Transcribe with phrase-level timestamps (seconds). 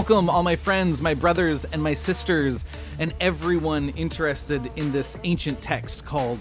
[0.00, 2.64] Welcome, all my friends, my brothers, and my sisters,
[2.98, 6.38] and everyone interested in this ancient text called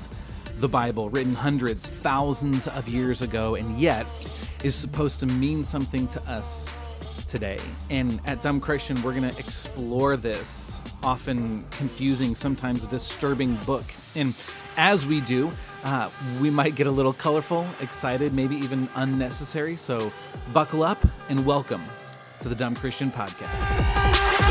[0.59, 4.07] the Bible, written hundreds, thousands of years ago, and yet
[4.63, 6.73] is supposed to mean something to us
[7.27, 7.59] today.
[7.89, 13.84] And at Dumb Christian, we're going to explore this often confusing, sometimes disturbing book.
[14.16, 14.34] And
[14.77, 15.52] as we do,
[15.84, 19.76] uh, we might get a little colorful, excited, maybe even unnecessary.
[19.76, 20.13] So
[20.53, 21.81] buckle up and welcome
[22.41, 24.49] to the Dumb Christian Podcast.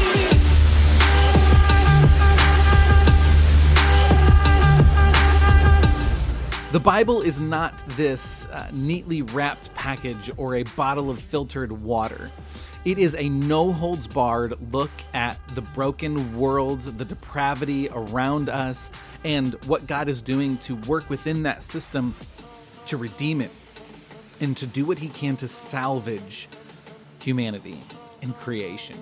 [6.70, 12.30] The Bible is not this uh, neatly wrapped package or a bottle of filtered water.
[12.84, 18.90] It is a no holds barred look at the broken world, the depravity around us,
[19.24, 22.14] and what God is doing to work within that system
[22.86, 23.50] to redeem it
[24.40, 26.48] and to do what He can to salvage
[27.20, 27.82] humanity
[28.22, 28.96] and creation.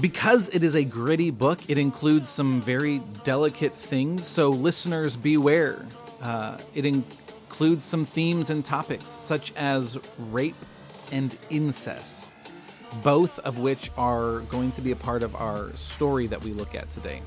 [0.00, 5.86] Because it is a gritty book, it includes some very delicate things, so listeners beware.
[6.20, 9.98] Uh, it includes some themes and topics such as
[10.30, 10.56] rape
[11.12, 12.34] and incest,
[13.02, 16.74] both of which are going to be a part of our story that we look
[16.74, 17.22] at today.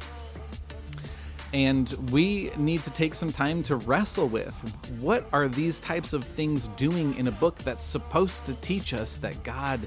[1.54, 4.54] And we need to take some time to wrestle with
[5.00, 9.18] what are these types of things doing in a book that's supposed to teach us
[9.18, 9.80] that God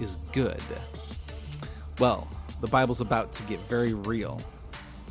[0.00, 0.62] is good.
[1.98, 2.26] Well,
[2.60, 4.40] the Bible's about to get very real.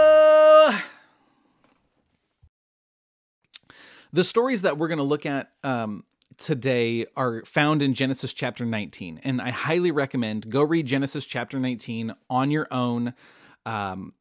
[4.13, 6.05] The stories that we're going to look at um,
[6.39, 9.21] today are found in Genesis chapter 19.
[9.25, 13.15] And I highly recommend go read Genesis chapter 19 on your own.
[13.65, 14.15] Um,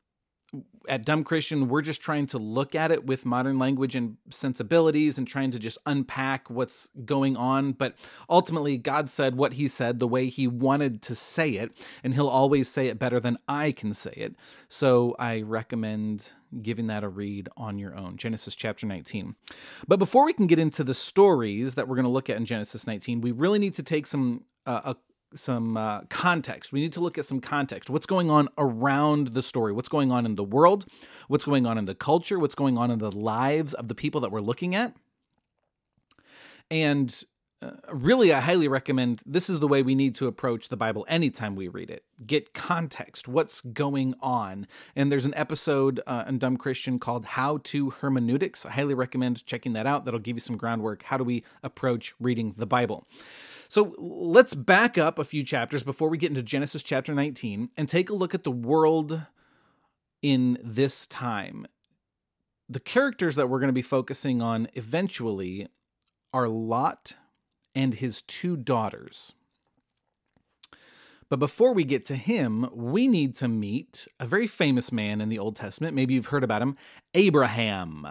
[0.88, 5.18] at Dumb Christian, we're just trying to look at it with modern language and sensibilities
[5.18, 7.74] and trying to just unpack what's going on.
[7.74, 7.96] But
[8.30, 11.72] ultimately, God said what He said the way He wanted to say it,
[12.04, 14.36] and He'll always say it better than I can say it.
[14.70, 18.18] So I recommend giving that a read on your own.
[18.18, 19.36] Genesis chapter 19.
[19.88, 22.46] But before we can get into the stories that we're going to look at in
[22.46, 24.96] Genesis 19, we really need to take some uh, a
[25.34, 26.74] some uh, context.
[26.74, 27.90] We need to look at some context.
[27.90, 29.74] What's going on around the story?
[29.74, 30.86] What's going on in the world?
[31.28, 32.40] What's going on in the culture?
[32.40, 34.96] What's going on in the lives of the people that we're looking at?
[36.70, 37.24] And
[37.62, 41.06] uh, really, I highly recommend this is the way we need to approach the Bible
[41.08, 42.04] anytime we read it.
[42.26, 43.28] Get context.
[43.28, 44.68] What's going on?
[44.96, 48.66] And there's an episode uh, in Dumb Christian called How to Hermeneutics.
[48.66, 50.06] I highly recommend checking that out.
[50.06, 51.04] That'll give you some groundwork.
[51.04, 53.06] How do we approach reading the Bible?
[53.72, 57.88] So let's back up a few chapters before we get into Genesis chapter 19 and
[57.88, 59.22] take a look at the world
[60.22, 61.66] in this time.
[62.68, 65.70] The characters that we're going to be focusing on eventually
[66.34, 67.14] are Lot
[67.74, 69.32] and his two daughters.
[71.30, 75.30] But before we get to him, we need to meet a very famous man in
[75.30, 75.96] the Old Testament.
[75.96, 76.76] Maybe you've heard about him
[77.14, 78.06] Abraham.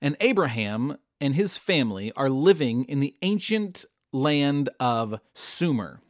[0.00, 6.00] And Abraham and his family are living in the ancient land of Sumer.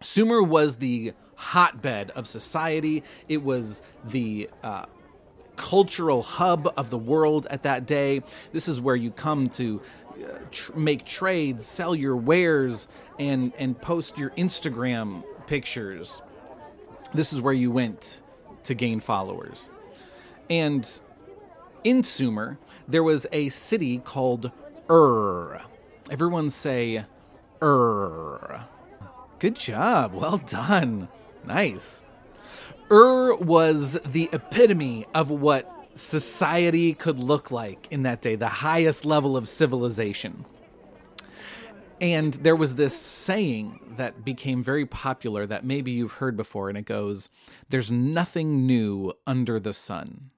[0.00, 4.86] Sumer was the hotbed of society, it was the uh,
[5.56, 8.22] cultural hub of the world at that day.
[8.52, 9.80] This is where you come to
[10.10, 16.22] uh, tr- make trades, sell your wares, and, and post your Instagram pictures.
[17.12, 18.20] This is where you went
[18.64, 19.70] to gain followers.
[20.50, 20.88] And
[21.84, 22.58] in Sumer,
[22.88, 24.50] there was a city called
[24.90, 25.60] Ur.
[26.10, 27.04] Everyone say
[27.62, 28.66] Ur.
[29.38, 30.14] Good job.
[30.14, 31.08] Well done.
[31.46, 32.02] Nice.
[32.90, 39.04] Ur was the epitome of what society could look like in that day, the highest
[39.04, 40.44] level of civilization.
[42.00, 46.76] And there was this saying that became very popular that maybe you've heard before, and
[46.76, 47.28] it goes,
[47.68, 50.30] There's nothing new under the sun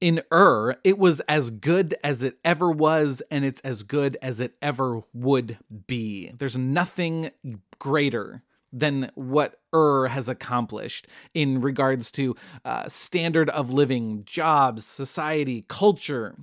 [0.00, 4.40] in Ur, it was as good as it ever was, and it's as good as
[4.40, 6.32] it ever would be.
[6.38, 7.30] There's nothing
[7.78, 8.42] greater
[8.72, 16.36] than what Ur has accomplished in regards to uh, standard of living, jobs, society, culture.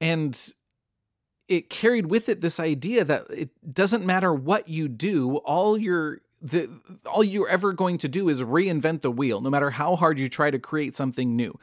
[0.00, 0.52] And
[1.48, 6.20] it carried with it this idea that it doesn't matter what you do, all your
[6.50, 6.70] the
[7.06, 10.28] all you're ever going to do is reinvent the wheel no matter how hard you
[10.28, 11.58] try to create something new.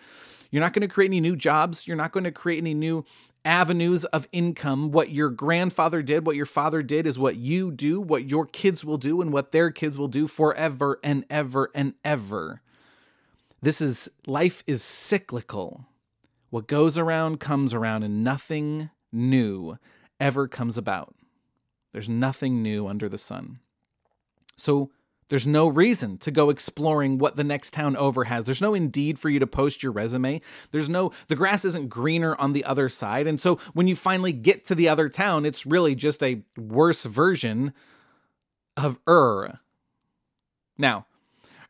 [0.51, 1.87] You're not going to create any new jobs.
[1.87, 3.05] You're not going to create any new
[3.45, 4.91] avenues of income.
[4.91, 8.85] What your grandfather did what your father did is what you do what your kids
[8.85, 12.61] will do and what their kids will do forever and ever and ever.
[13.61, 15.85] This is life is cyclical.
[16.49, 19.77] What goes around comes around and nothing new
[20.19, 21.15] ever comes about.
[21.93, 23.59] There's nothing new under the sun.
[24.57, 24.91] So
[25.29, 28.45] there's no reason to go exploring what the next town over has.
[28.45, 30.41] There's no indeed for you to post your resume.
[30.71, 33.25] There's no, the grass isn't greener on the other side.
[33.25, 37.05] And so when you finally get to the other town, it's really just a worse
[37.05, 37.73] version
[38.77, 39.59] of Ur.
[40.77, 41.07] Now,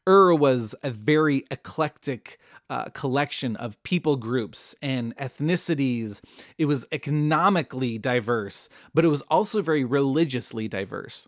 [0.07, 2.39] Ur was a very eclectic
[2.69, 6.21] uh, collection of people groups and ethnicities.
[6.57, 11.27] It was economically diverse, but it was also very religiously diverse.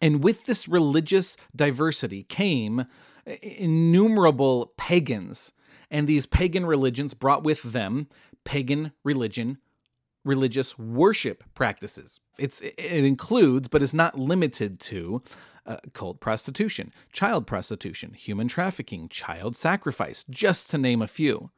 [0.00, 2.86] And with this religious diversity came
[3.26, 5.52] innumerable pagans.
[5.90, 8.08] And these pagan religions brought with them
[8.44, 9.58] pagan religion,
[10.24, 12.20] religious worship practices.
[12.38, 15.20] It's, it includes, but is not limited to,
[15.66, 21.50] uh, cult prostitution, child prostitution, human trafficking, child sacrifice, just to name a few.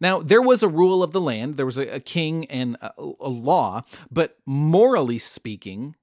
[0.00, 2.92] Now, there was a rule of the land, there was a, a king and a,
[2.98, 5.94] a law, but morally speaking,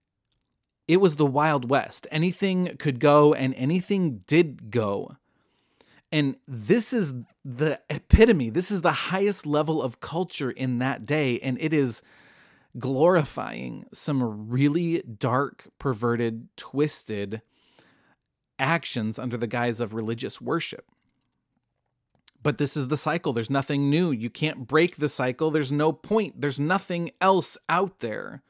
[0.88, 2.08] it was the Wild West.
[2.12, 5.12] Anything could go and anything did go.
[6.12, 7.14] And this is
[7.44, 8.50] the epitome.
[8.50, 11.40] This is the highest level of culture in that day.
[11.40, 12.04] And it is
[12.78, 17.42] glorifying some really dark, perverted, twisted
[18.60, 20.86] actions under the guise of religious worship.
[22.42, 23.32] But this is the cycle.
[23.32, 24.12] There's nothing new.
[24.12, 25.50] You can't break the cycle.
[25.50, 26.42] There's no point.
[26.42, 28.44] There's nothing else out there.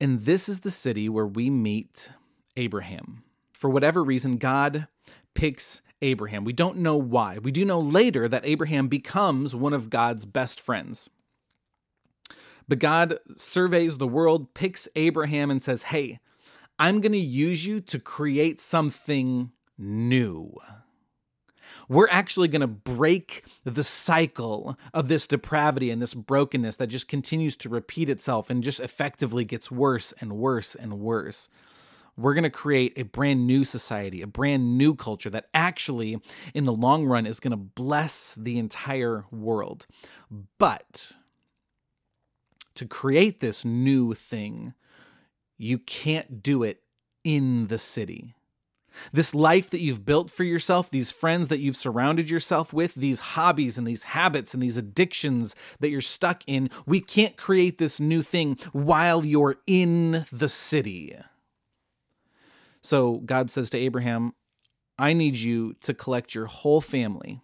[0.00, 2.10] And this is the city where we meet
[2.56, 3.22] Abraham.
[3.52, 4.88] For whatever reason, God
[5.34, 6.44] picks Abraham.
[6.44, 7.38] We don't know why.
[7.38, 11.10] We do know later that Abraham becomes one of God's best friends.
[12.66, 16.20] But God surveys the world, picks Abraham, and says, Hey,
[16.78, 20.54] I'm going to use you to create something new
[21.88, 27.08] we're actually going to break the cycle of this depravity and this brokenness that just
[27.08, 31.48] continues to repeat itself and just effectively gets worse and worse and worse.
[32.16, 36.20] We're going to create a brand new society, a brand new culture that actually,
[36.52, 39.86] in the long run, is going to bless the entire world.
[40.58, 41.12] But
[42.74, 44.74] to create this new thing,
[45.56, 46.82] you can't do it
[47.24, 48.34] in the city.
[49.12, 53.20] This life that you've built for yourself, these friends that you've surrounded yourself with, these
[53.20, 58.00] hobbies and these habits and these addictions that you're stuck in, we can't create this
[58.00, 61.16] new thing while you're in the city.
[62.82, 64.34] So God says to Abraham,
[64.98, 67.40] I need you to collect your whole family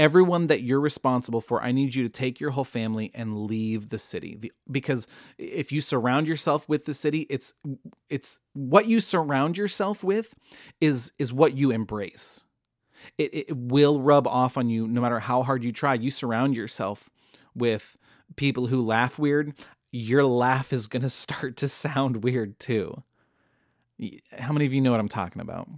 [0.00, 3.90] everyone that you're responsible for, I need you to take your whole family and leave
[3.90, 4.34] the city.
[4.40, 5.06] The, because
[5.36, 7.52] if you surround yourself with the city, it's
[8.08, 10.34] it's what you surround yourself with
[10.80, 12.44] is is what you embrace.
[13.18, 15.94] It, it will rub off on you no matter how hard you try.
[15.94, 17.10] You surround yourself
[17.54, 17.98] with
[18.36, 19.52] people who laugh weird,
[19.92, 23.02] your laugh is going to start to sound weird too.
[24.38, 25.68] How many of you know what I'm talking about?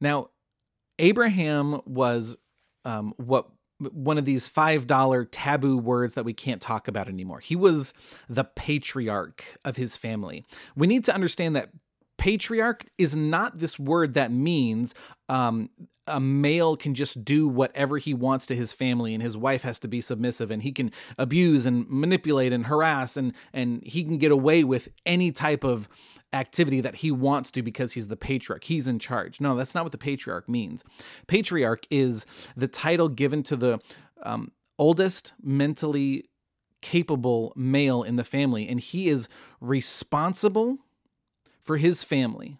[0.00, 0.30] Now,
[0.98, 2.36] Abraham was
[2.84, 3.48] um, what
[3.78, 7.40] one of these $5 taboo words that we can't talk about anymore.
[7.40, 7.92] He was
[8.28, 10.44] the patriarch of his family.
[10.76, 11.70] We need to understand that
[12.16, 14.94] patriarch is not this word that means
[15.28, 15.70] um,
[16.06, 19.78] a male can just do whatever he wants to his family and his wife has
[19.78, 24.18] to be submissive and he can abuse and manipulate and harass and and he can
[24.18, 25.88] get away with any type of
[26.34, 28.64] activity that he wants to because he's the patriarch.
[28.64, 29.40] He's in charge.
[29.40, 30.84] No, that's not what the patriarch means.
[31.26, 33.80] Patriarch is the title given to the
[34.22, 36.24] um, oldest mentally
[36.82, 39.28] capable male in the family, and he is
[39.60, 40.78] responsible
[41.62, 42.58] for his family.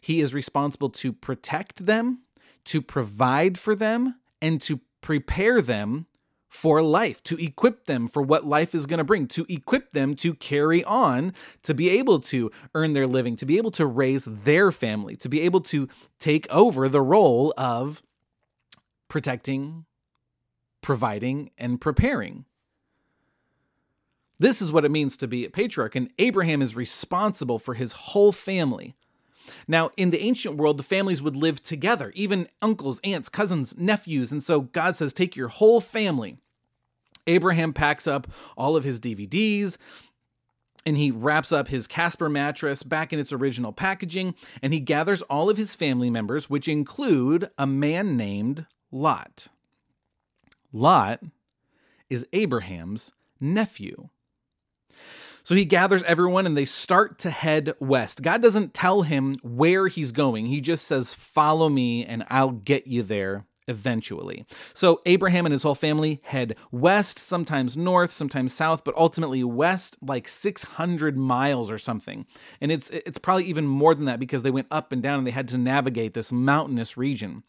[0.00, 2.22] He is responsible to protect them,
[2.64, 6.06] to provide for them, and to prepare them
[6.48, 10.14] for life, to equip them for what life is going to bring, to equip them
[10.14, 11.32] to carry on,
[11.64, 15.28] to be able to earn their living, to be able to raise their family, to
[15.28, 15.88] be able to
[16.20, 18.02] take over the role of
[19.08, 19.84] protecting,
[20.80, 22.44] providing, and preparing.
[24.38, 27.92] This is what it means to be a patriarch, and Abraham is responsible for his
[27.92, 28.94] whole family.
[29.68, 34.32] Now, in the ancient world, the families would live together, even uncles, aunts, cousins, nephews.
[34.32, 36.38] And so God says, Take your whole family
[37.26, 39.76] Abraham packs up all of his DVDs
[40.86, 45.22] and he wraps up his Casper mattress back in its original packaging and he gathers
[45.22, 49.48] all of his family members, which include a man named Lot.
[50.72, 51.22] Lot
[52.10, 54.08] is Abraham's nephew.
[55.44, 58.22] So he gathers everyone and they start to head west.
[58.22, 62.86] God doesn't tell him where he's going, he just says, Follow me and I'll get
[62.86, 64.46] you there eventually.
[64.72, 69.96] So Abraham and his whole family head west, sometimes north, sometimes south, but ultimately west
[70.00, 72.26] like 600 miles or something.
[72.60, 75.26] And it's it's probably even more than that because they went up and down and
[75.26, 77.42] they had to navigate this mountainous region.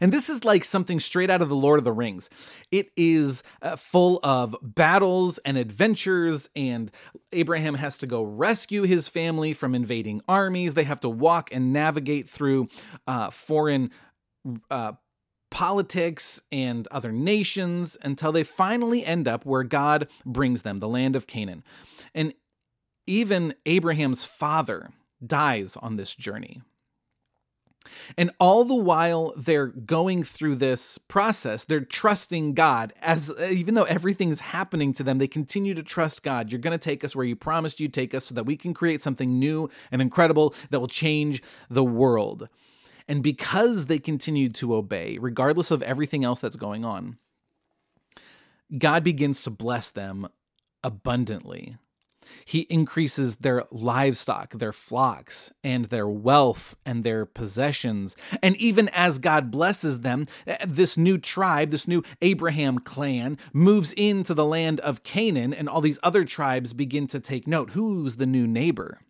[0.00, 2.28] And this is like something straight out of the Lord of the Rings.
[2.70, 6.90] It is uh, full of battles and adventures, and
[7.32, 10.74] Abraham has to go rescue his family from invading armies.
[10.74, 12.68] They have to walk and navigate through
[13.06, 13.90] uh, foreign
[14.70, 14.92] uh,
[15.50, 21.16] politics and other nations until they finally end up where God brings them, the land
[21.16, 21.64] of Canaan.
[22.14, 22.34] And
[23.06, 24.90] even Abraham's father
[25.24, 26.62] dies on this journey.
[28.16, 33.84] And all the while they're going through this process, they're trusting God as even though
[33.84, 36.50] everything's happening to them, they continue to trust God.
[36.50, 38.74] You're going to take us where you promised you'd take us so that we can
[38.74, 42.48] create something new and incredible that will change the world.
[43.08, 47.18] And because they continued to obey, regardless of everything else that's going on,
[48.78, 50.28] God begins to bless them
[50.84, 51.76] abundantly.
[52.44, 58.16] He increases their livestock, their flocks, and their wealth and their possessions.
[58.42, 63.92] And even as God blesses them, eh, this new tribe, this new Abraham clan, moves
[63.92, 68.16] into the land of Canaan, and all these other tribes begin to take note who's
[68.16, 69.00] the new neighbor?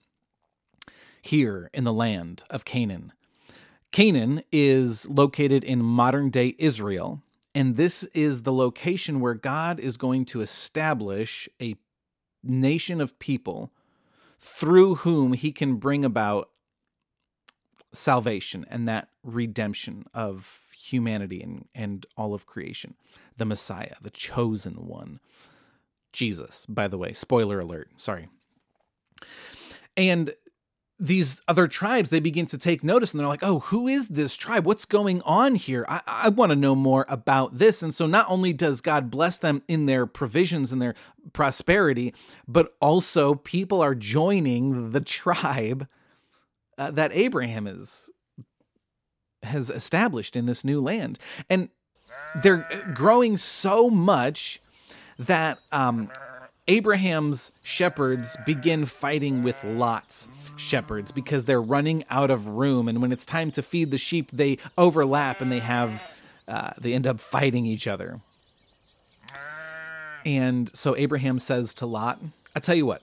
[1.22, 3.12] Here in the land of Canaan,
[3.92, 7.22] Canaan is located in modern day Israel,
[7.54, 11.74] and this is the location where God is going to establish a
[12.42, 13.73] nation of people
[14.38, 16.50] through whom he can bring about
[17.92, 22.94] salvation and that redemption of humanity and, and all of creation.
[23.37, 25.20] The Messiah, the chosen one.
[26.12, 28.28] Jesus, by the way, spoiler alert, sorry.
[29.97, 30.35] And
[31.02, 34.37] these other tribes they begin to take notice and they're like oh who is this
[34.37, 34.66] tribe?
[34.66, 35.87] What's going on here?
[35.88, 37.83] I, I want to know more about this.
[37.83, 40.95] And so not only does god bless them in their provisions and their
[41.33, 42.14] prosperity
[42.47, 45.88] but also people are joining the tribe
[46.78, 48.11] uh, that abraham is
[49.42, 51.19] has established in this new land.
[51.49, 51.69] And
[52.42, 54.61] they're growing so much
[55.19, 56.11] that um,
[56.69, 60.29] abraham's shepherds begin fighting with lot's
[60.61, 62.88] shepherds because they're running out of room.
[62.88, 66.02] And when it's time to feed the sheep, they overlap and they have,
[66.47, 68.21] uh, they end up fighting each other.
[70.25, 72.21] And so Abraham says to Lot,
[72.55, 73.02] I tell you what,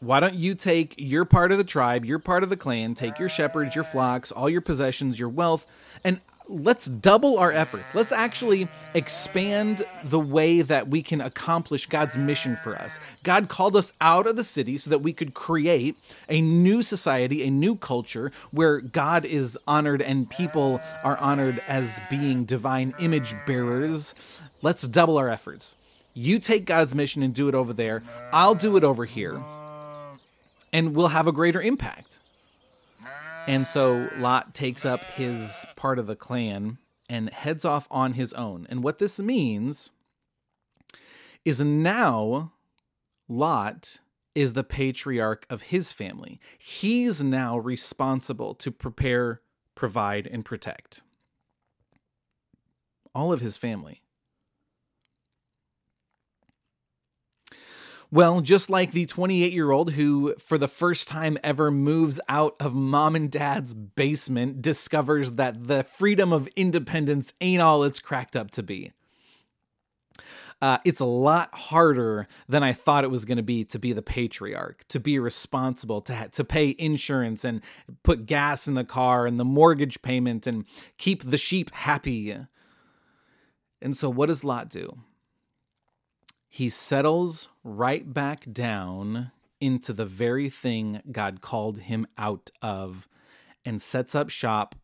[0.00, 3.18] why don't you take your part of the tribe, your part of the clan, take
[3.18, 5.66] your shepherds, your flocks, all your possessions, your wealth,
[6.02, 7.94] and let's double our efforts.
[7.94, 12.98] Let's actually expand the way that we can accomplish God's mission for us.
[13.22, 15.96] God called us out of the city so that we could create
[16.28, 22.00] a new society, a new culture where God is honored and people are honored as
[22.10, 24.14] being divine image bearers.
[24.60, 25.76] Let's double our efforts.
[26.12, 28.02] You take God's mission and do it over there.
[28.32, 29.40] I'll do it over here.
[30.72, 32.19] And we'll have a greater impact.
[33.46, 36.78] And so Lot takes up his part of the clan
[37.08, 38.66] and heads off on his own.
[38.70, 39.90] And what this means
[41.44, 42.52] is now
[43.28, 43.98] Lot
[44.34, 46.38] is the patriarch of his family.
[46.58, 49.40] He's now responsible to prepare,
[49.74, 51.02] provide, and protect
[53.14, 54.02] all of his family.
[58.12, 62.56] Well, just like the 28 year old who, for the first time ever, moves out
[62.58, 68.34] of mom and dad's basement, discovers that the freedom of independence ain't all it's cracked
[68.34, 68.92] up to be.
[70.60, 73.92] Uh, it's a lot harder than I thought it was going to be to be
[73.92, 77.62] the patriarch, to be responsible, to ha- to pay insurance and
[78.02, 80.66] put gas in the car and the mortgage payment and
[80.98, 82.36] keep the sheep happy.
[83.80, 84.98] And so, what does Lot do?
[86.50, 89.30] He settles right back down
[89.60, 93.08] into the very thing God called him out of
[93.64, 94.74] and sets up shop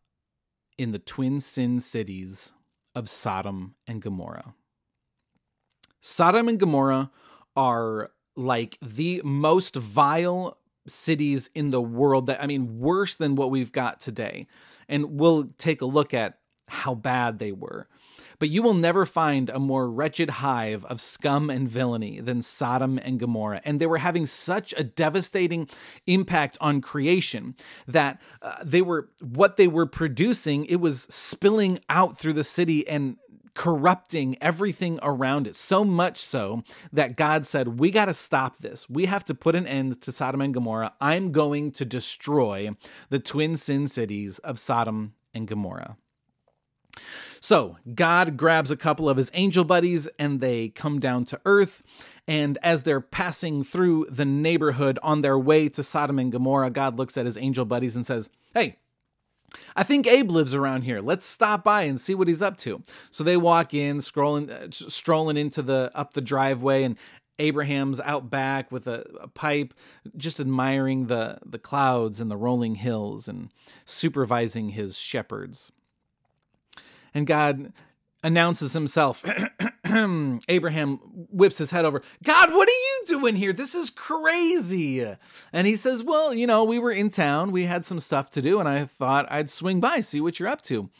[0.77, 2.53] in the twin sin cities
[2.95, 4.55] of Sodom and Gomorrah.
[5.99, 7.11] Sodom and Gomorrah
[7.57, 10.57] are like the most vile
[10.87, 14.47] cities in the world that I mean worse than what we've got today.
[14.87, 17.89] And we'll take a look at how bad they were.
[18.39, 22.99] But you will never find a more wretched hive of scum and villainy than Sodom
[23.01, 23.61] and Gomorrah.
[23.65, 25.67] And they were having such a devastating
[26.05, 27.55] impact on creation
[27.87, 32.87] that uh, they were, what they were producing, it was spilling out through the city
[32.87, 33.17] and
[33.57, 35.55] corrupting everything around it.
[35.55, 36.63] So much so
[36.93, 38.87] that God said, We got to stop this.
[38.87, 40.93] We have to put an end to Sodom and Gomorrah.
[41.01, 42.69] I'm going to destroy
[43.09, 45.97] the twin sin cities of Sodom and Gomorrah.
[47.39, 51.83] So, God grabs a couple of his angel buddies and they come down to earth.
[52.27, 56.97] And as they're passing through the neighborhood on their way to Sodom and Gomorrah, God
[56.97, 58.77] looks at his angel buddies and says, Hey,
[59.75, 60.99] I think Abe lives around here.
[60.99, 62.81] Let's stop by and see what he's up to.
[63.11, 66.97] So they walk in, scrolling, uh, strolling into the up the driveway, and
[67.39, 69.73] Abraham's out back with a, a, pipe,
[70.17, 73.49] just admiring the the clouds and the rolling hills, and
[73.85, 75.71] supervising his shepherds.
[77.17, 77.73] And God
[78.23, 79.25] announces himself.
[80.47, 80.97] Abraham
[81.31, 82.03] whips his head over.
[82.23, 83.53] God, what are you doing here?
[83.53, 85.03] This is crazy.
[85.51, 87.51] And he says, Well, you know, we were in town.
[87.51, 90.47] We had some stuff to do, and I thought I'd swing by, see what you're
[90.47, 90.91] up to.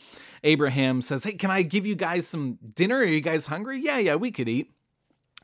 [0.43, 2.97] Abraham says, Hey, can I give you guys some dinner?
[2.97, 3.79] Are you guys hungry?
[3.79, 4.71] Yeah, yeah, we could eat.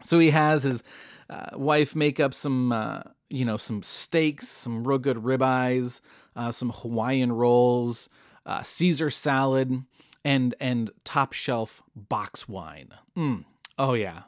[0.04, 0.82] So he has his
[1.30, 6.02] uh, wife make up some, uh, you know, some steaks, some real good ribeyes,
[6.36, 8.10] uh, some Hawaiian rolls,
[8.48, 9.84] uh, Caesar salad
[10.24, 12.90] and and top shelf box wine.
[13.18, 13.46] Mm.
[13.78, 14.24] Oh yeah,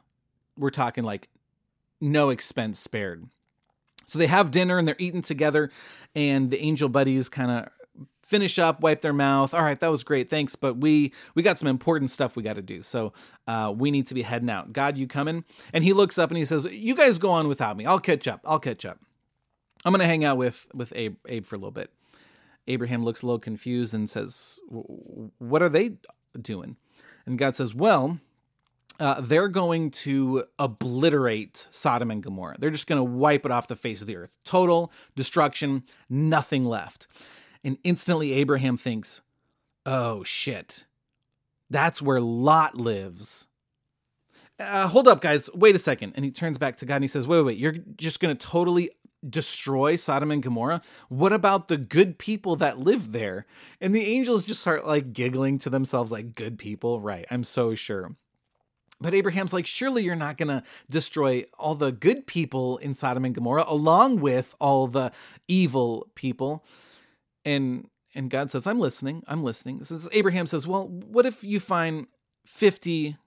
[0.57, 1.29] we're talking like
[2.01, 3.27] no expense spared.
[4.07, 5.71] So they have dinner and they're eating together,
[6.13, 7.69] and the angel buddies kind of
[8.25, 9.53] finish up, wipe their mouth.
[9.53, 10.55] All right, that was great, thanks.
[10.55, 13.13] But we we got some important stuff we got to do, so
[13.47, 14.73] uh, we need to be heading out.
[14.73, 15.43] God, you coming?
[15.73, 17.85] And he looks up and he says, "You guys go on without me.
[17.85, 18.41] I'll catch up.
[18.45, 18.99] I'll catch up.
[19.85, 21.91] I'm gonna hang out with with Abe, Abe for a little bit."
[22.67, 25.97] Abraham looks a little confused and says, What are they
[26.39, 26.77] doing?
[27.25, 28.19] And God says, Well,
[28.99, 32.55] uh, they're going to obliterate Sodom and Gomorrah.
[32.57, 34.31] They're just going to wipe it off the face of the earth.
[34.43, 37.07] Total destruction, nothing left.
[37.63, 39.21] And instantly, Abraham thinks,
[39.85, 40.85] Oh shit,
[41.69, 43.47] that's where Lot lives.
[44.57, 45.49] Uh, hold up, guys.
[45.53, 46.13] Wait a second.
[46.15, 47.57] And he turns back to God and he says, Wait, wait, wait.
[47.57, 48.89] You're just going to totally
[49.27, 50.81] destroy Sodom and Gomorrah?
[51.09, 53.45] What about the good people that live there?
[53.81, 57.25] And the angels just start like giggling to themselves, like, good people, right?
[57.29, 58.15] I'm so sure.
[59.01, 63.25] But Abraham's like, surely you're not going to destroy all the good people in Sodom
[63.25, 65.11] and Gomorrah along with all the
[65.47, 66.63] evil people.
[67.43, 69.23] And and God says, I'm listening.
[69.27, 69.83] I'm listening.
[69.83, 72.07] Says Abraham says, Well, what if you find
[72.45, 73.17] 50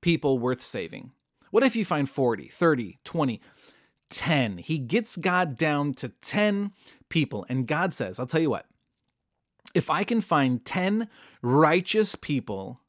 [0.00, 1.12] people worth saving?
[1.52, 3.40] What if you find 40, 30, 20?
[4.12, 4.58] 10.
[4.58, 6.72] He gets God down to 10
[7.08, 7.44] people.
[7.48, 8.66] And God says, I'll tell you what,
[9.74, 11.08] if I can find 10
[11.40, 12.80] righteous people,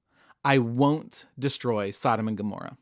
[0.44, 2.78] I won't destroy Sodom and Gomorrah.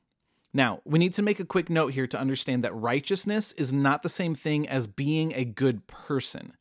[0.54, 4.04] Now, we need to make a quick note here to understand that righteousness is not
[4.04, 6.54] the same thing as being a good person.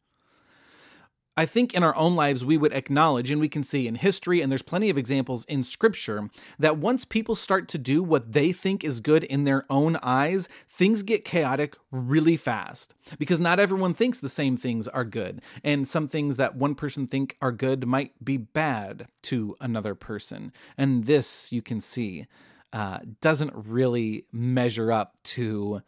[1.40, 4.42] I think in our own lives, we would acknowledge, and we can see in history,
[4.42, 8.52] and there's plenty of examples in scripture, that once people start to do what they
[8.52, 12.92] think is good in their own eyes, things get chaotic really fast.
[13.18, 15.40] Because not everyone thinks the same things are good.
[15.64, 20.52] And some things that one person think are good might be bad to another person.
[20.76, 22.26] And this, you can see,
[22.74, 25.80] uh, doesn't really measure up to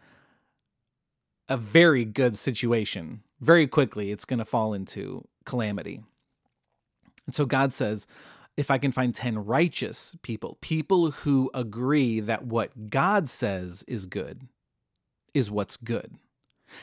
[1.50, 3.22] a very good situation.
[3.38, 6.02] Very quickly, it's going to fall into calamity.
[7.26, 8.06] And so God says,
[8.56, 14.06] if I can find 10 righteous people, people who agree that what God says is
[14.06, 14.42] good,
[15.32, 16.16] is what's good,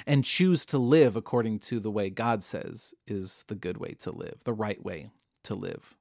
[0.08, 4.12] and choose to live according to the way God says is the good way to
[4.12, 5.12] live, the right way
[5.44, 5.96] to live.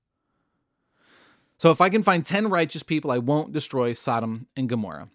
[1.59, 5.09] So if I can find 10 righteous people, I won't destroy Sodom and Gomorrah.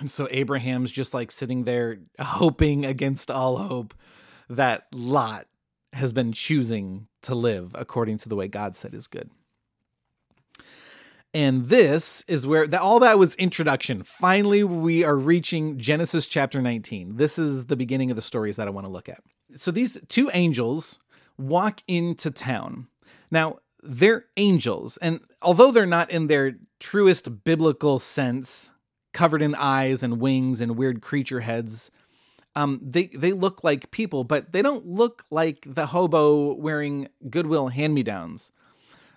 [0.00, 3.94] And so Abraham's just like sitting there hoping against all hope
[4.50, 5.46] that Lot
[5.92, 9.30] has been choosing to live according to the way God said is good.
[11.34, 14.02] And this is where that all that was introduction.
[14.02, 17.16] Finally, we are reaching Genesis chapter 19.
[17.16, 19.20] This is the beginning of the stories that I want to look at.
[19.56, 20.98] So these two angels
[21.36, 22.88] walk into town.
[23.30, 28.72] Now, they're angels, and although they're not in their truest biblical sense,
[29.12, 31.90] covered in eyes and wings and weird creature heads,
[32.56, 37.68] um, they they look like people, but they don't look like the hobo wearing Goodwill
[37.68, 38.50] hand-me-downs.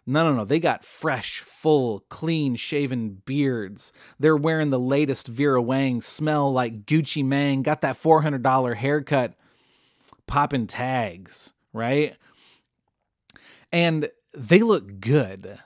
[0.06, 0.44] No, no, no.
[0.44, 3.94] They got fresh, full, clean shaven beards.
[4.20, 9.36] They're wearing the latest Vera Wang, smell like Gucci Mane, got that $400 haircut,
[10.28, 12.18] popping tags, right?
[13.72, 15.60] And they look good.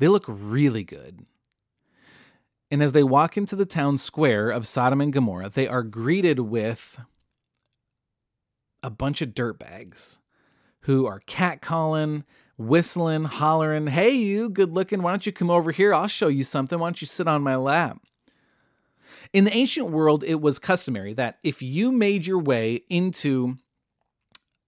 [0.00, 1.24] They look really good.
[2.70, 6.40] And as they walk into the town square of Sodom and Gomorrah, they are greeted
[6.40, 7.00] with
[8.82, 10.18] a bunch of dirtbags
[10.80, 12.24] who are catcalling,
[12.58, 15.94] whistling, hollering, Hey, you good looking, why don't you come over here?
[15.94, 16.78] I'll show you something.
[16.78, 17.98] Why don't you sit on my lap?
[19.32, 23.58] In the ancient world, it was customary that if you made your way into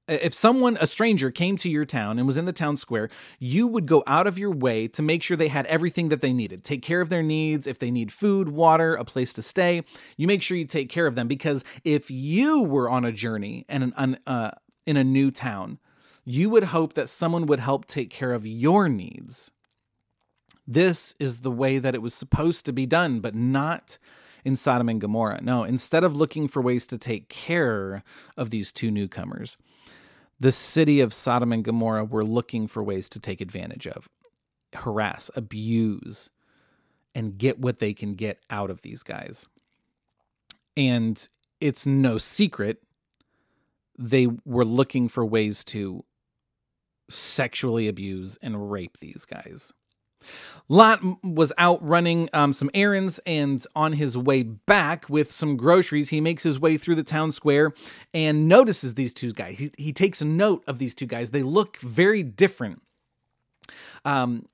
[0.09, 3.67] if someone, a stranger, came to your town and was in the town square, you
[3.67, 6.65] would go out of your way to make sure they had everything that they needed.
[6.65, 7.67] Take care of their needs.
[7.67, 9.85] If they need food, water, a place to stay,
[10.17, 11.29] you make sure you take care of them.
[11.29, 14.53] Because if you were on a journey and an, uh,
[14.87, 15.79] in a new town,
[16.25, 19.51] you would hope that someone would help take care of your needs.
[20.67, 23.97] This is the way that it was supposed to be done, but not
[24.45, 25.41] in Sodom and Gomorrah.
[25.43, 28.03] No, instead of looking for ways to take care
[28.37, 29.57] of these two newcomers,
[30.41, 34.09] the city of Sodom and Gomorrah were looking for ways to take advantage of,
[34.75, 36.31] harass, abuse,
[37.15, 39.47] and get what they can get out of these guys.
[40.77, 41.27] And
[41.61, 42.83] it's no secret
[43.99, 46.05] they were looking for ways to
[47.11, 49.73] sexually abuse and rape these guys.
[50.69, 56.11] Lot was out running um, some errands, and on his way back with some groceries,
[56.11, 57.73] he makes his way through the town square
[58.13, 59.59] and notices these two guys.
[59.59, 61.31] He, he takes a note of these two guys.
[61.31, 62.83] They look very different.
[64.05, 64.45] Um,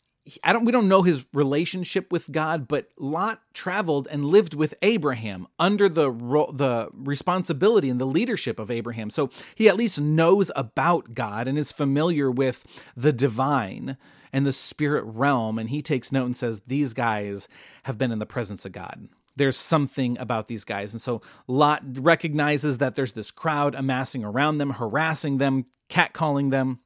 [0.43, 4.75] I don't we don't know his relationship with God, but Lot traveled and lived with
[4.81, 9.11] Abraham under the the responsibility and the leadership of Abraham.
[9.11, 12.65] So he at least knows about God and is familiar with
[12.97, 13.99] the divine
[14.35, 17.49] and the spirit realm and he takes note and says these guys
[17.85, 19.09] have been in the presence of God.
[19.37, 20.93] There's something about these guys.
[20.93, 26.81] And so Lot recognizes that there's this crowd amassing around them, harassing them, catcalling them,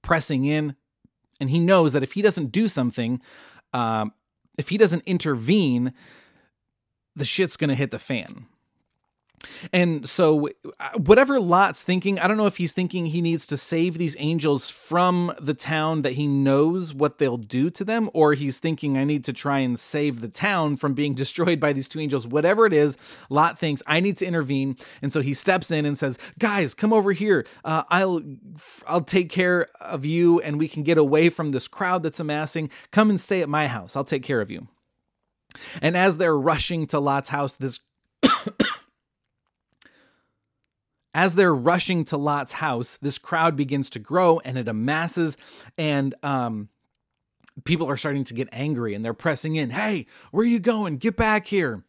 [0.00, 0.74] pressing in,
[1.38, 3.20] and he knows that if he doesn't do something,
[3.74, 4.14] um,
[4.56, 5.92] if he doesn't intervene,
[7.14, 8.46] the shit's going to hit the fan.
[9.72, 10.48] And so,
[10.80, 14.16] uh, whatever Lot's thinking, I don't know if he's thinking he needs to save these
[14.18, 18.96] angels from the town that he knows what they'll do to them, or he's thinking,
[18.96, 22.26] I need to try and save the town from being destroyed by these two angels.
[22.26, 22.96] Whatever it is,
[23.28, 24.76] Lot thinks, I need to intervene.
[25.02, 27.46] And so he steps in and says, Guys, come over here.
[27.64, 28.22] Uh, I'll,
[28.86, 32.70] I'll take care of you, and we can get away from this crowd that's amassing.
[32.90, 33.96] Come and stay at my house.
[33.96, 34.68] I'll take care of you.
[35.80, 37.80] And as they're rushing to Lot's house, this
[41.14, 45.36] As they're rushing to Lot's house, this crowd begins to grow and it amasses,
[45.78, 46.68] and um,
[47.64, 49.70] people are starting to get angry and they're pressing in.
[49.70, 50.96] Hey, where are you going?
[50.96, 51.84] Get back here.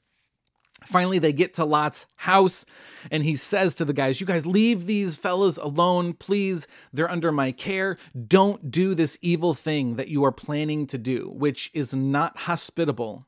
[0.86, 2.64] Finally, they get to Lot's house,
[3.10, 6.68] and he says to the guys, You guys leave these fellows alone, please.
[6.94, 7.98] They're under my care.
[8.28, 13.26] Don't do this evil thing that you are planning to do, which is not hospitable.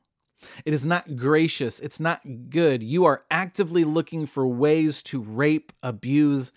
[0.64, 1.80] It is not gracious.
[1.80, 2.20] It's not
[2.50, 2.82] good.
[2.82, 6.52] You are actively looking for ways to rape, abuse,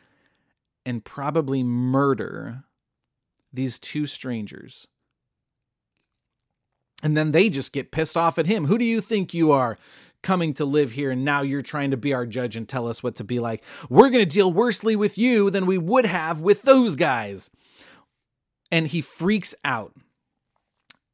[0.85, 2.63] and probably murder
[3.53, 4.87] these two strangers.
[7.03, 8.65] And then they just get pissed off at him.
[8.65, 9.77] Who do you think you are
[10.21, 11.11] coming to live here?
[11.11, 13.63] And now you're trying to be our judge and tell us what to be like.
[13.89, 17.49] We're going to deal worsely with you than we would have with those guys.
[18.71, 19.93] And he freaks out.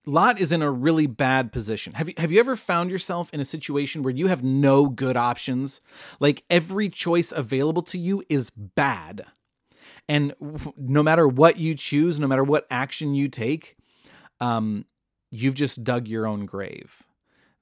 [0.07, 1.93] Lot is in a really bad position.
[1.93, 5.17] Have you have you ever found yourself in a situation where you have no good
[5.17, 5.81] options?
[6.21, 9.25] Like every choice available to you is bad.
[10.07, 10.33] And
[10.77, 13.75] no matter what you choose, no matter what action you take,
[14.39, 14.85] um,
[15.29, 17.03] you've just dug your own grave.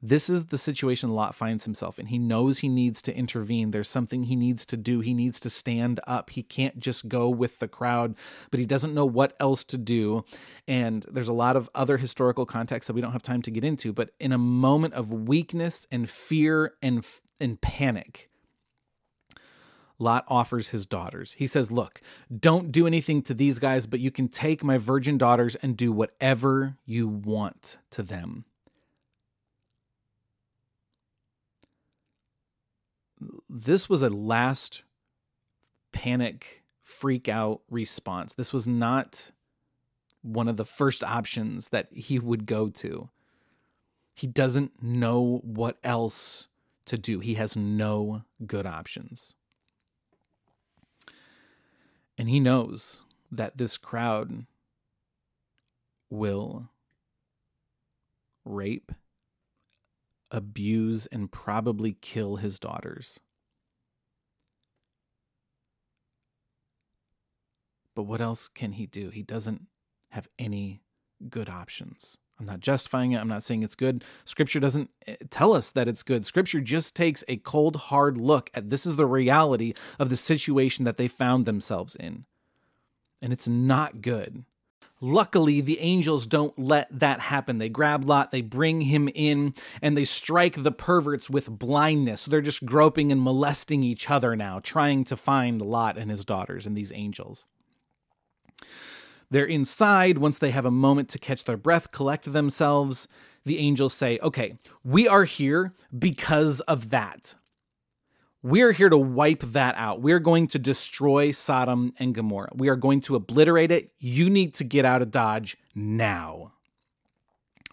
[0.02, 2.08] This is the situation Lot finds himself in.
[2.08, 3.72] He knows he needs to intervene.
[3.72, 5.00] There's something he needs to do.
[5.00, 6.30] He needs to stand up.
[6.30, 8.16] He can't just go with the crowd,
[8.52, 10.24] but he doesn't know what else to do.
[10.68, 13.64] And there's a lot of other historical context that we don't have time to get
[13.64, 17.06] into, but in a moment of weakness and fear and
[17.40, 18.30] and panic,
[19.98, 21.34] Lot offers his daughters.
[21.34, 22.02] He says, Look,
[22.38, 25.92] don't do anything to these guys, but you can take my virgin daughters and do
[25.92, 28.46] whatever you want to them.
[33.56, 34.84] This was a last
[35.94, 38.34] panic freak out response.
[38.34, 39.32] This was not
[40.22, 43.10] one of the first options that he would go to.
[44.14, 46.50] He doesn't know what else
[46.86, 47.20] to do.
[47.20, 49.36] He has no good options.
[52.18, 54.46] And he knows that this crowd
[56.10, 56.70] will
[58.44, 58.92] rape
[60.32, 63.20] abuse, and probably kill his daughters.
[67.96, 69.10] But what else can he do?
[69.10, 69.68] He doesn't
[70.10, 70.82] have any
[71.30, 72.18] good options.
[72.40, 73.20] I'm not justifying it.
[73.20, 74.04] I'm not saying it's good.
[74.26, 76.26] Scripture doesn't eh, tell us that it's good.
[76.26, 80.84] Scripture just takes a cold, hard look at this is the reality of the situation
[80.84, 82.26] that they found themselves in.
[83.22, 84.44] And it's not good.
[85.02, 87.58] Luckily, the angels don't let that happen.
[87.58, 92.22] They grab Lot, they bring him in, and they strike the perverts with blindness.
[92.22, 96.24] So they're just groping and molesting each other now, trying to find Lot and his
[96.24, 97.46] daughters and these angels.
[99.30, 100.18] They're inside.
[100.18, 103.08] Once they have a moment to catch their breath, collect themselves,
[103.44, 107.36] the angels say, Okay, we are here because of that.
[108.44, 110.02] We're here to wipe that out.
[110.02, 112.52] We're going to destroy Sodom and Gomorrah.
[112.54, 113.92] We are going to obliterate it.
[113.98, 116.54] You need to get out of Dodge now.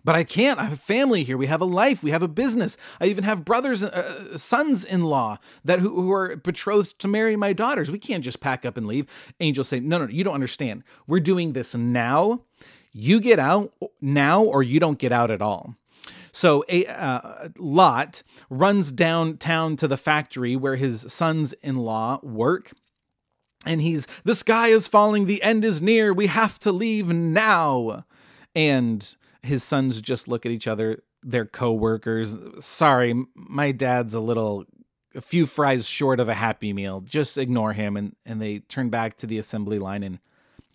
[0.04, 0.58] But I can't.
[0.58, 1.36] I have a family here.
[1.36, 2.02] We have a life.
[2.02, 2.76] We have a business.
[3.00, 7.90] I even have brothers, uh, sons-in-law that who, who are betrothed to marry my daughters.
[7.90, 9.06] We can't just pack up and leave.
[9.40, 10.82] Angels say, "No, no, you don't understand.
[11.06, 12.42] We're doing this now.
[12.92, 15.76] You get out now, or you don't get out at all."
[16.32, 22.72] So a uh, Lot runs downtown to the factory where his sons-in-law work.
[23.64, 28.04] And he's, the sky is falling, the end is near, we have to leave now.
[28.56, 32.36] And his sons just look at each other, their co-workers.
[32.60, 34.64] Sorry, my dad's a little
[35.14, 37.00] a few fries short of a happy meal.
[37.00, 40.18] Just ignore him and and they turn back to the assembly line and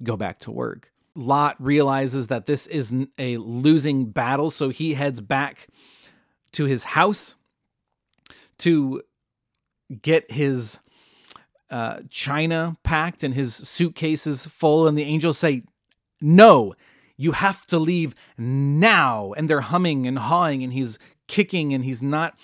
[0.03, 0.91] go back to work.
[1.15, 5.67] Lot realizes that this is a losing battle, so he heads back
[6.51, 7.35] to his house
[8.59, 9.01] to
[10.01, 10.79] get his
[11.69, 14.87] uh, china packed and his suitcases full.
[14.87, 15.63] And the angels say,
[16.21, 16.73] No,
[17.17, 19.33] you have to leave now.
[19.35, 22.37] And they're humming and hawing, and he's kicking, and he's not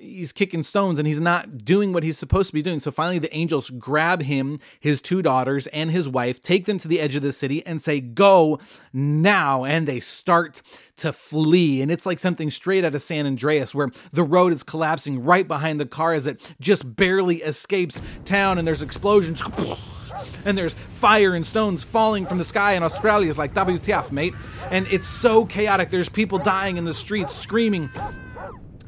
[0.00, 2.80] he's kicking stones and he's not doing what he's supposed to be doing.
[2.80, 6.88] So finally, the angels grab him, his two daughters, and his wife, take them to
[6.88, 8.58] the edge of the city, and say, Go
[8.92, 9.64] now.
[9.64, 10.62] And they start
[10.98, 11.82] to flee.
[11.82, 15.46] And it's like something straight out of San Andreas, where the road is collapsing right
[15.46, 19.42] behind the car as it just barely escapes town, and there's explosions.
[20.44, 23.32] And there's fire and stones falling from the sky in Australia.
[23.34, 24.34] Like WTF, mate.
[24.70, 25.90] And it's so chaotic.
[25.90, 27.90] There's people dying in the streets, screaming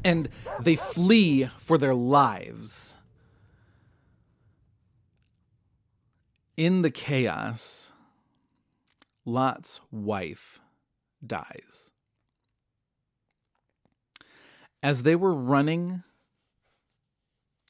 [0.03, 2.97] and they flee for their lives.
[6.55, 7.93] In the chaos,
[9.25, 10.59] Lot's wife
[11.25, 11.91] dies.
[14.81, 16.03] As they were running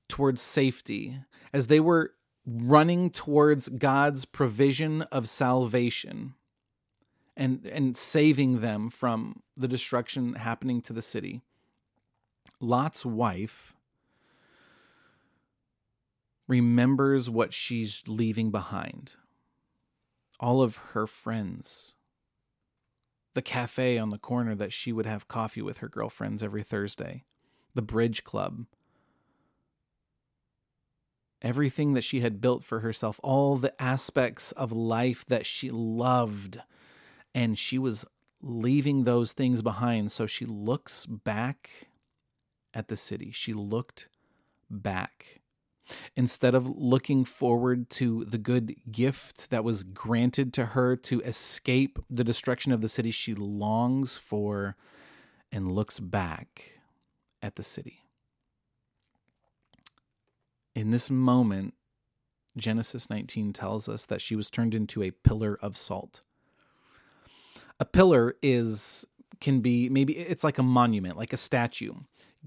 [0.10, 1.19] towards safety,
[1.54, 2.13] as they were
[2.45, 6.34] running towards God's provision of salvation
[7.36, 11.41] and, and saving them from the destruction happening to the city,
[12.60, 13.75] Lot's wife
[16.47, 19.13] remembers what she's leaving behind.
[20.39, 21.95] All of her friends,
[23.34, 27.23] the cafe on the corner that she would have coffee with her girlfriends every Thursday,
[27.73, 28.65] the bridge club.
[31.43, 36.60] Everything that she had built for herself, all the aspects of life that she loved.
[37.36, 38.06] And she was
[38.41, 40.12] leaving those things behind.
[40.12, 41.89] So she looks back
[42.73, 43.32] at the city.
[43.32, 44.08] She looked
[44.69, 45.41] back.
[46.15, 51.99] Instead of looking forward to the good gift that was granted to her to escape
[52.10, 54.77] the destruction of the city, she longs for
[55.51, 56.79] and looks back
[57.41, 58.03] at the city.
[60.75, 61.73] In this moment,
[62.57, 66.21] Genesis 19 tells us that she was turned into a pillar of salt.
[67.79, 69.05] A pillar is
[69.41, 71.93] can be maybe it's like a monument, like a statue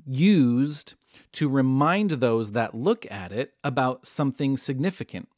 [0.06, 0.94] used
[1.32, 5.28] to remind those that look at it about something significant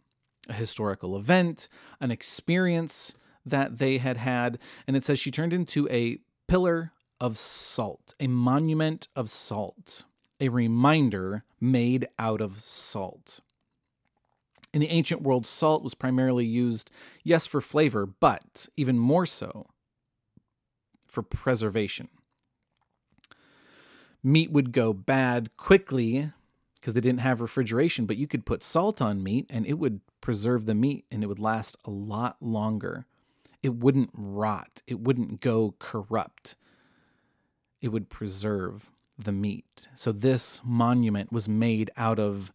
[0.48, 1.68] a historical event,
[2.00, 4.58] an experience that they had had.
[4.86, 10.04] And it says she turned into a pillar of salt, a monument of salt,
[10.40, 13.40] a reminder made out of salt.
[14.72, 16.90] In the ancient world, salt was primarily used,
[17.24, 19.66] yes, for flavor, but even more so
[21.06, 22.08] for preservation
[24.22, 26.30] meat would go bad quickly
[26.74, 30.00] because they didn't have refrigeration, but you could put salt on meat and it would
[30.20, 33.06] preserve the meat and it would last a lot longer.
[33.62, 36.56] It wouldn't rot, it wouldn't go corrupt.
[37.80, 39.88] It would preserve the meat.
[39.94, 42.52] So this monument was made out of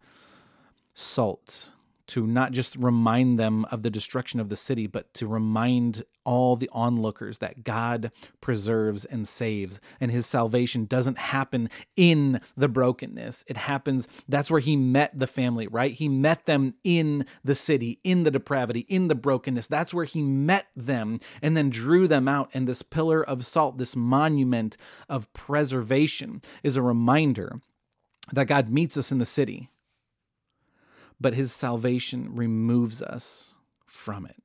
[0.93, 1.71] salt
[2.07, 6.55] to not just remind them of the destruction of the city, but to remind all
[6.55, 8.11] the onlookers that God
[8.41, 13.43] preserves and saves, and his salvation doesn't happen in the brokenness.
[13.47, 15.93] It happens, that's where he met the family, right?
[15.93, 19.67] He met them in the city, in the depravity, in the brokenness.
[19.67, 22.49] That's where he met them and then drew them out.
[22.53, 24.77] And this pillar of salt, this monument
[25.09, 27.59] of preservation, is a reminder
[28.31, 29.69] that God meets us in the city
[31.23, 33.55] but his salvation removes us
[33.85, 34.43] from it.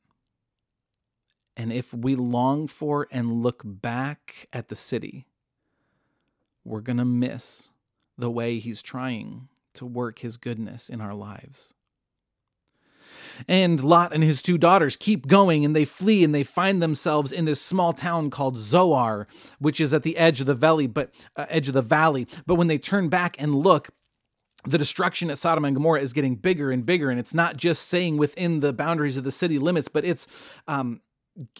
[1.56, 5.26] And if we long for and look back at the city,
[6.64, 7.72] we're going to miss
[8.16, 11.74] the way he's trying to work his goodness in our lives.
[13.48, 17.32] And Lot and his two daughters keep going and they flee and they find themselves
[17.32, 19.26] in this small town called Zoar,
[19.58, 22.28] which is at the edge of the valley, but uh, edge of the valley.
[22.46, 23.88] But when they turn back and look,
[24.66, 27.88] the destruction at Sodom and Gomorrah is getting bigger and bigger, and it's not just
[27.88, 30.26] saying within the boundaries of the city limits, but it's
[30.66, 31.00] um,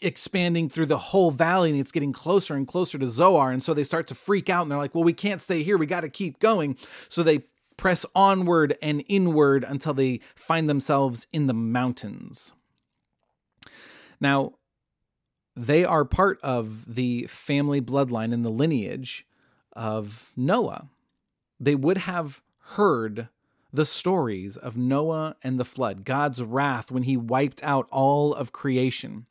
[0.03, 3.51] expanding through the whole valley and it's getting closer and closer to Zoar.
[3.53, 5.79] And so they start to freak out and they're like, well, we can't stay here.
[5.79, 6.77] We got to keep going.
[7.09, 7.45] So they
[7.77, 12.53] press onward and inward until they find themselves in the mountains.
[14.21, 14.55] Now,
[15.55, 19.27] they are part of the family bloodline and the lineage
[19.75, 20.89] of Noah.
[21.61, 23.29] They would have heard
[23.73, 28.53] the stories of Noah and the flood, God's wrath when he wiped out all of
[28.53, 29.27] creation.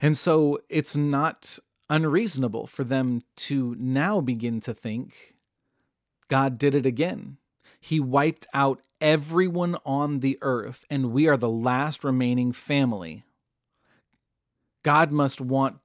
[0.00, 5.34] And so it's not unreasonable for them to now begin to think
[6.28, 7.38] God did it again.
[7.80, 13.24] He wiped out everyone on the earth, and we are the last remaining family.
[14.82, 15.78] God must want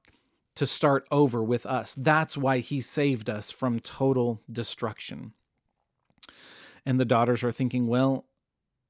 [0.56, 1.96] to start over with us.
[1.98, 5.34] That's why he saved us from total destruction.
[6.86, 8.26] And the daughters are thinking, well,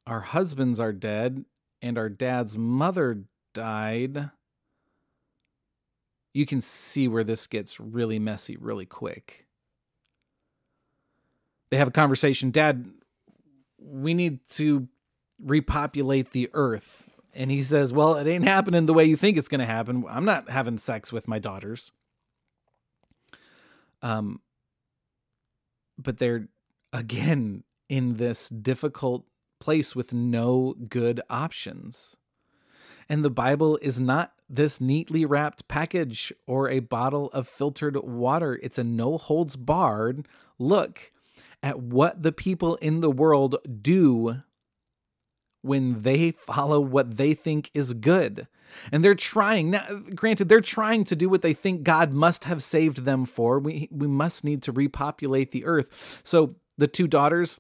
[0.06, 1.46] our husbands are dead,
[1.82, 4.32] and our dad's mother died.
[6.34, 9.46] You can see where this gets really messy really quick
[11.70, 12.52] they have a conversation.
[12.52, 12.86] Dad,
[13.78, 14.88] we need to
[15.44, 17.10] repopulate the earth.
[17.34, 20.06] And he says, Well, it ain't happening the way you think it's going to happen.
[20.10, 21.92] I'm not having sex with my daughters.
[24.02, 24.40] Um,
[25.98, 26.48] but they're
[26.94, 29.26] again in this difficult
[29.60, 32.18] place with no good options.
[33.08, 38.60] And the Bible is not this neatly wrapped package or a bottle of filtered water.
[38.62, 41.12] It's a no holds barred look
[41.62, 44.42] at what the people in the world do
[45.62, 48.48] when they follow what they think is good.
[48.92, 52.62] And they're trying, now, granted, they're trying to do what they think God must have
[52.62, 53.60] saved them for.
[53.60, 56.20] We, we must need to repopulate the earth.
[56.24, 57.60] So the two daughters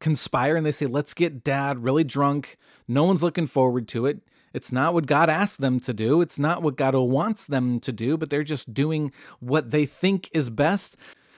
[0.00, 2.56] conspire and they say, let's get dad really drunk.
[2.88, 4.20] No one's looking forward to it.
[4.52, 6.20] It's not what God asked them to do.
[6.20, 10.28] It's not what God wants them to do, but they're just doing what they think
[10.32, 10.96] is best.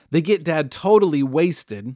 [0.09, 1.95] They get dad totally wasted.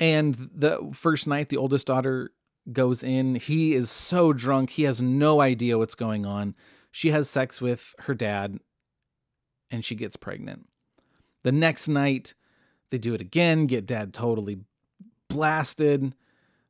[0.00, 2.30] And the first night, the oldest daughter
[2.72, 3.34] goes in.
[3.34, 6.54] He is so drunk, he has no idea what's going on.
[6.90, 8.58] She has sex with her dad
[9.70, 10.66] and she gets pregnant.
[11.42, 12.34] The next night,
[12.90, 14.60] they do it again, get dad totally
[15.38, 16.14] blasted.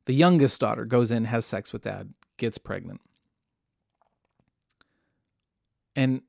[0.05, 3.01] The youngest daughter goes in, has sex with dad, gets pregnant.
[5.95, 6.21] And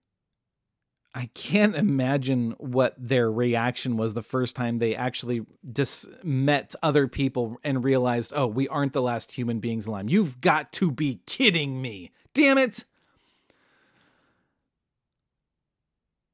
[1.15, 7.09] I can't imagine what their reaction was the first time they actually just met other
[7.09, 10.09] people and realized, oh, we aren't the last human beings alive.
[10.09, 12.11] You've got to be kidding me.
[12.33, 12.85] Damn it.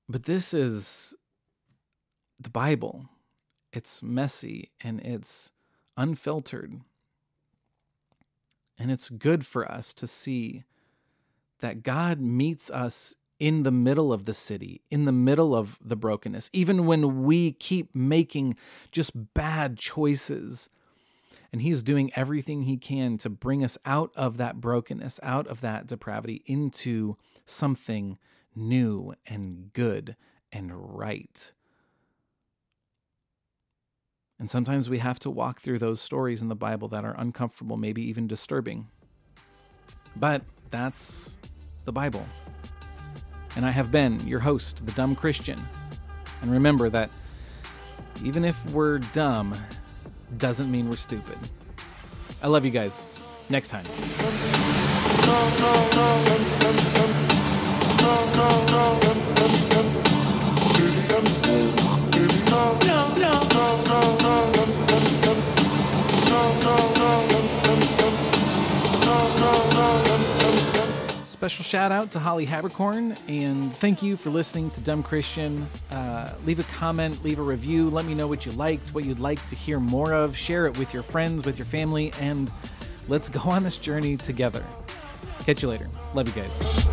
[0.09, 1.16] But this is
[2.38, 3.07] the Bible.
[3.73, 5.51] It's messy and it's
[5.97, 6.81] unfiltered.
[8.79, 10.65] And it's good for us to see
[11.61, 15.97] that God meets us in the middle of the city, in the middle of the
[15.97, 18.57] brokenness, even when we keep making
[18.91, 20.69] just bad choices.
[21.53, 25.47] And He is doing everything He can to bring us out of that brokenness, out
[25.47, 28.19] of that depravity, into something
[28.55, 30.17] new and good
[30.51, 31.53] and right.
[34.38, 37.77] And sometimes we have to walk through those stories in the Bible that are uncomfortable,
[37.77, 38.88] maybe even disturbing.
[40.14, 41.37] But that's
[41.85, 42.27] the Bible
[43.57, 45.59] and I have been your host, the Dumb Christian.
[46.42, 47.11] And remember that
[48.22, 49.55] even if we're dumb,
[50.37, 51.38] doesn't mean we're stupid.
[52.42, 53.05] I love you guys.
[53.49, 53.87] Next time.
[71.37, 75.67] Special shout out to Holly Habercorn, and thank you for listening to Dumb Christian.
[75.91, 77.91] Uh, leave a comment, leave a review.
[77.91, 80.35] Let me know what you liked, what you'd like to hear more of.
[80.35, 82.51] Share it with your friends, with your family, and
[83.07, 84.65] let's go on this journey together.
[85.41, 85.91] Catch you later.
[86.15, 86.87] Love you guys.